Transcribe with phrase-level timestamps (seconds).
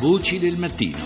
[0.00, 0.96] Voci del mattino.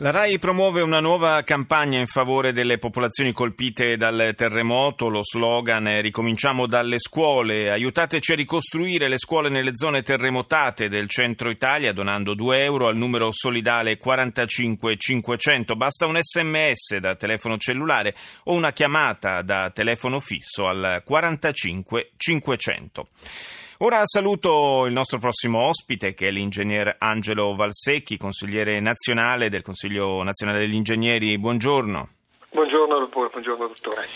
[0.00, 5.08] La RAI promuove una nuova campagna in favore delle popolazioni colpite dal terremoto.
[5.08, 7.70] Lo slogan è Ricominciamo dalle scuole.
[7.70, 12.98] Aiutateci a ricostruire le scuole nelle zone terremotate del centro Italia donando 2 euro al
[12.98, 15.76] numero solidale 45500.
[15.76, 18.14] Basta un sms da telefono cellulare
[18.44, 23.08] o una chiamata da telefono fisso al 45500.
[23.78, 30.22] Ora saluto il nostro prossimo ospite che è l'ingegner Angelo Valsecchi, consigliere nazionale del Consiglio
[30.22, 31.36] nazionale degli ingegneri.
[31.38, 32.08] Buongiorno.
[32.54, 34.06] Buongiorno, buongiorno dottore.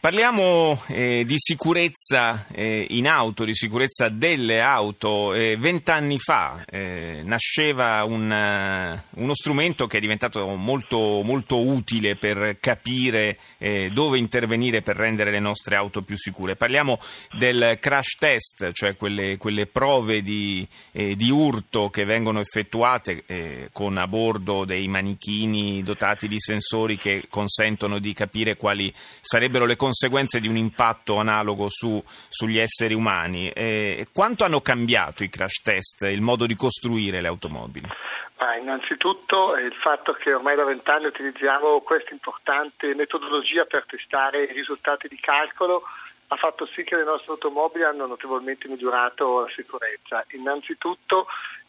[0.00, 5.32] Parliamo eh, di sicurezza eh, in auto, di sicurezza delle auto.
[5.32, 12.16] Eh, vent'anni fa eh, nasceva un, uh, uno strumento che è diventato molto, molto utile
[12.16, 16.56] per capire eh, dove intervenire per rendere le nostre auto più sicure.
[16.56, 16.98] Parliamo
[17.38, 23.96] del crash test, cioè quelle, quelle prove di, eh, di, urto che vengono effettuate con
[23.98, 29.76] a bordo dei manichini dotati di sensori che consentono consentono di capire quali sarebbero le
[29.76, 33.50] conseguenze di un impatto analogo su, sugli esseri umani.
[33.50, 37.88] Eh, quanto hanno cambiato i crash test, il modo di costruire le automobili?
[38.36, 44.52] Ah, innanzitutto il fatto che ormai da vent'anni utilizziamo questa importante metodologia per testare i
[44.52, 45.82] risultati di calcolo
[46.28, 50.24] ha fatto sì che le nostre automobili hanno notevolmente migliorato la sicurezza.
[50.30, 51.26] Innanzitutto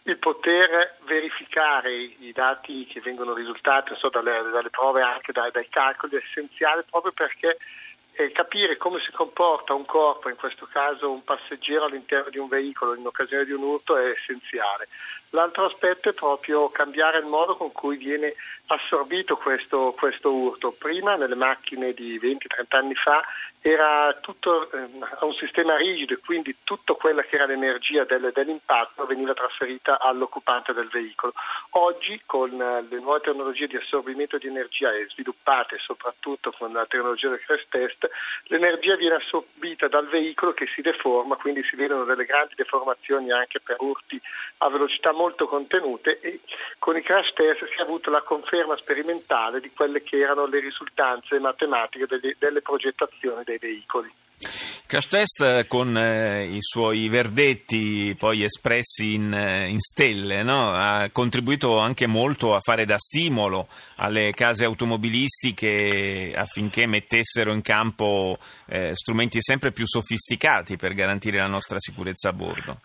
[0.08, 5.68] il poter verificare i dati che vengono risultati so, dalle, dalle, prove anche dai, dai
[5.70, 7.58] calcoli è essenziale proprio perché
[8.18, 12.48] eh, capire come si comporta un corpo, in questo caso un passeggero all'interno di un
[12.48, 14.88] veicolo in occasione di un urto è essenziale.
[15.32, 18.36] L'altro aspetto è proprio cambiare il modo con cui viene
[18.68, 20.72] assorbito questo, questo urto.
[20.72, 22.38] Prima nelle macchine di 20-30
[22.70, 23.22] anni fa
[23.60, 24.88] era tutto eh,
[25.22, 30.72] un sistema rigido e quindi tutta quella che era l'energia del, dell'impatto veniva trasferita all'occupante
[30.72, 31.34] del veicolo.
[31.72, 37.42] Oggi con le nuove tecnologie di assorbimento di energia sviluppate soprattutto con la tecnologia del
[37.42, 38.05] crash test,
[38.46, 43.60] l'energia viene assorbita dal veicolo che si deforma, quindi si vedono delle grandi deformazioni anche
[43.60, 44.20] per urti
[44.60, 46.40] a velocità molto contenute e
[46.80, 50.60] con i crash test si è avuta la conferma sperimentale di quelle che erano le
[50.60, 54.12] risultanze matematiche delle, delle progettazioni dei veicoli.
[54.88, 60.74] Crash Test con eh, i suoi verdetti poi espressi in, eh, in stelle no?
[60.74, 68.38] ha contribuito anche molto a fare da stimolo alle case automobilistiche affinché mettessero in campo
[68.68, 72.80] eh, strumenti sempre più sofisticati per garantire la nostra sicurezza a bordo.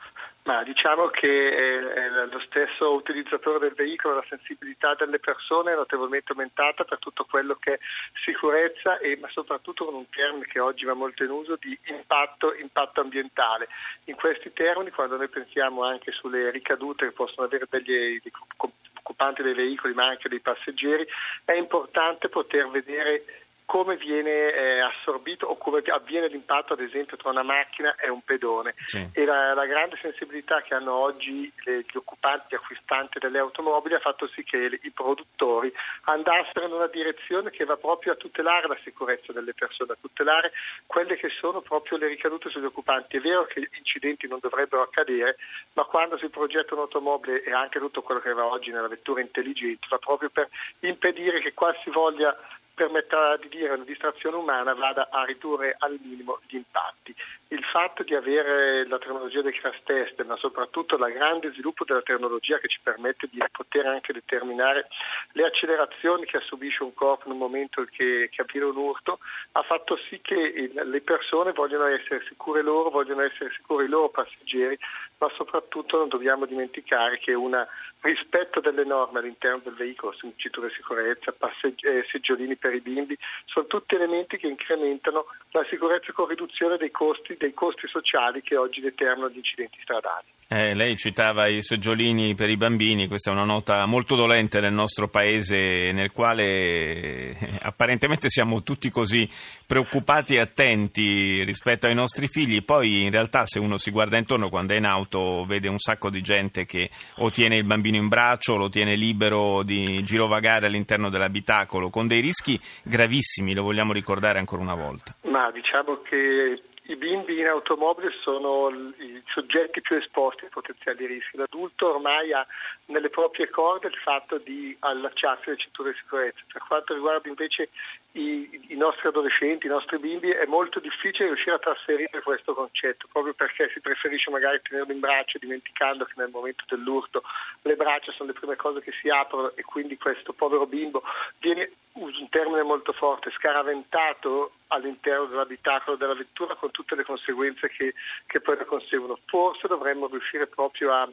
[0.50, 6.32] Ma diciamo che eh, lo stesso utilizzatore del veicolo, la sensibilità delle persone è notevolmente
[6.32, 7.78] aumentata per tutto quello che è
[8.24, 12.52] sicurezza e ma soprattutto con un termine che oggi va molto in uso di impatto,
[12.56, 13.68] impatto ambientale.
[14.06, 18.20] In questi termini, quando noi pensiamo anche sulle ricadute che possono avere degli
[18.56, 21.06] occupanti dei veicoli ma anche dei passeggeri,
[21.44, 23.22] è importante poter vedere
[23.70, 28.20] come viene eh, assorbito o come avviene l'impatto ad esempio tra una macchina e un
[28.20, 29.08] pedone sì.
[29.12, 34.00] e la, la, grande sensibilità che hanno oggi le, gli occupanti acquistanti delle automobili ha
[34.00, 35.72] fatto sì che le, i produttori
[36.06, 40.50] andassero in una direzione che va proprio a tutelare la sicurezza delle persone, a tutelare
[40.86, 43.18] quelle che sono proprio le ricadute sugli occupanti.
[43.18, 45.36] È vero che incidenti non dovrebbero accadere,
[45.74, 49.86] ma quando si progetta un'automobile e anche tutto quello che va oggi nella vettura intelligente
[49.88, 50.48] va proprio per
[50.80, 52.36] impedire che qualsivoglia
[52.80, 57.14] permetterà di dire una distrazione umana vada a ridurre al minimo gli impatti.
[57.48, 62.00] Il fatto di avere la tecnologia del crash test, ma soprattutto il grande sviluppo della
[62.00, 64.86] tecnologia che ci permette di poter anche determinare
[65.32, 69.18] le accelerazioni che subisce un corpo un momento che, che avviene un urto,
[69.52, 74.08] ha fatto sì che le persone vogliono essere sicure loro, vogliono essere sicuri i loro
[74.08, 74.78] passeggeri,
[75.18, 77.54] ma soprattutto non dobbiamo dimenticare che un
[78.00, 83.16] rispetto delle norme all'interno del veicolo, cinture di sicurezza, passeggi- eh, seggiolini per i bimbi,
[83.44, 88.56] sono tutti elementi che incrementano la sicurezza con riduzione dei costi, dei costi sociali che
[88.56, 90.26] oggi determinano gli incidenti stradali.
[90.52, 94.72] Eh, lei citava i seggiolini per i bambini, questa è una nota molto dolente nel
[94.72, 99.28] nostro paese nel quale eh, apparentemente siamo tutti così
[99.64, 104.48] preoccupati e attenti rispetto ai nostri figli, poi in realtà se uno si guarda intorno
[104.48, 108.08] quando è in auto vede un sacco di gente che o tiene il bambino in
[108.08, 114.38] braccio lo tiene libero di girovagare all'interno dell'abitacolo con dei rischi gravissimi, lo vogliamo ricordare
[114.38, 115.14] ancora una volta.
[115.22, 121.36] Ma diciamo che i bimbi in automobile sono i soggetti più esposti ai potenziali rischi.
[121.36, 122.44] L'adulto ormai ha
[122.86, 126.40] nelle proprie corde il fatto di allacciarsi alle cinture di sicurezza.
[126.52, 127.68] Per quanto riguarda invece
[128.12, 133.06] i, i, nostri adolescenti, i nostri bimbi, è molto difficile riuscire a trasferire questo concetto,
[133.10, 137.22] proprio perché si preferisce magari tenerlo in braccio dimenticando che nel momento dell'urto
[137.62, 141.02] le braccia sono le prime cose che si aprono e quindi questo povero bimbo
[141.38, 147.68] viene, uso un termine molto forte, scaraventato all'interno dell'abitacolo della vettura con tutte le conseguenze
[147.68, 147.94] che,
[148.26, 149.18] che poi ne conseguono.
[149.26, 151.08] Forse dovremmo riuscire proprio a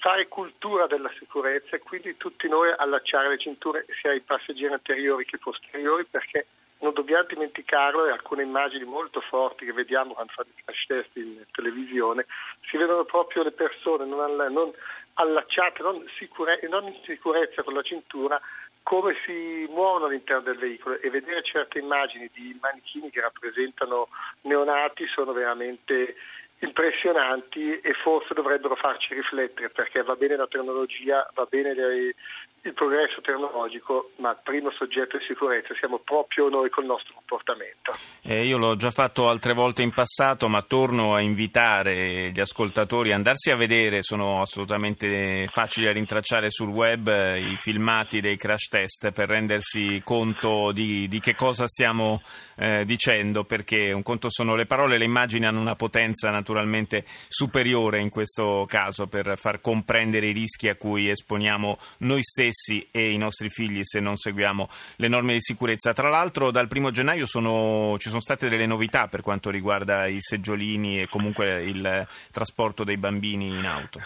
[0.00, 5.26] fare cultura della sicurezza e quindi tutti noi allacciare le cinture sia ai passeggeri anteriori
[5.26, 6.46] che posteriori perché
[6.80, 11.16] non dobbiamo dimenticarlo e alcune immagini molto forti che vediamo quando fanno i crash test
[11.16, 12.24] in televisione
[12.70, 14.72] si vedono proprio le persone non, alla, non
[15.14, 18.40] allacciate, non, sicure, non in sicurezza con la cintura
[18.82, 20.98] come si muovono all'interno del veicolo.
[20.98, 24.08] E vedere certe immagini di manichini che rappresentano
[24.42, 26.16] neonati sono veramente
[26.60, 32.14] impressionanti e forse dovrebbero farci riflettere perché va bene la tecnologia, va bene le,
[32.62, 37.94] il progresso tecnologico, ma primo soggetto di sicurezza siamo proprio noi col nostro comportamento.
[38.22, 43.12] Eh, io l'ho già fatto altre volte in passato, ma torno a invitare gli ascoltatori
[43.12, 48.36] a andarsi a vedere, sono assolutamente facili da rintracciare sul web, eh, i filmati dei
[48.36, 52.20] crash test per rendersi conto di, di che cosa stiamo
[52.56, 58.00] eh, dicendo, perché un conto sono le parole, le immagini hanno una potenza naturalmente superiore
[58.00, 63.12] in questo caso per far comprendere i rischi a cui esponiamo noi stessi stessi e
[63.12, 65.92] i nostri figli se non seguiamo le norme di sicurezza.
[65.92, 70.20] Tra l'altro dal primo gennaio sono, ci sono state delle novità per quanto riguarda i
[70.20, 74.00] seggiolini e comunque il trasporto dei bambini in auto.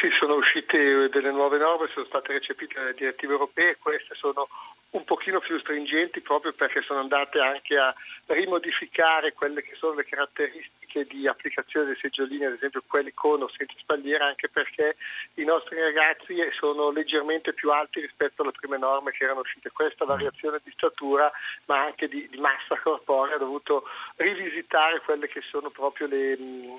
[0.00, 4.46] Sì, sono uscite delle nuove norme, sono state recepite dalle direttive europee, queste sono
[4.90, 7.94] un pochino più stringenti proprio perché sono andate anche a
[8.26, 13.50] rimodificare quelle che sono le caratteristiche di applicazione dei seggiolini, ad esempio quelli con o
[13.54, 14.96] senza spalliera, anche perché
[15.34, 19.70] i nostri ragazzi sono leggermente più alti rispetto alle prime norme che erano uscite.
[19.70, 21.30] Questa variazione di statura
[21.66, 23.84] ma anche di, di massa corporea ha dovuto
[24.16, 26.36] rivisitare quelle che sono proprio le,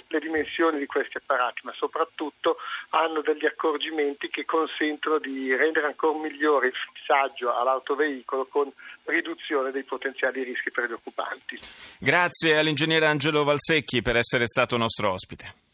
[0.08, 2.58] le dimensioni di questi apparati, ma soprattutto
[2.90, 8.72] hanno degli accorgimenti che consentono di rendere ancora migliore il fissaggio all'autovettura veicolo con
[9.04, 11.60] riduzione dei potenziali rischi per gli occupanti.
[12.00, 15.69] Grazie all'ingegnere Angelo Valsecchi per essere stato nostro ospite.